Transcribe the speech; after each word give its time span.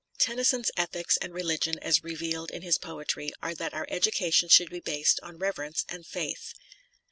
Tennyson's 0.17 0.71
ethics 0.75 1.15
and 1.17 1.31
religion 1.31 1.77
as 1.77 2.03
revealed 2.03 2.49
in 2.49 2.63
his 2.63 2.79
poetry 2.79 3.31
are 3.43 3.53
that 3.53 3.75
our 3.75 3.85
education 3.87 4.49
should 4.49 4.71
be 4.71 4.79
based 4.79 5.19
on 5.21 5.37
reverence 5.37 5.85
and 5.89 6.07
faith. 6.07 6.53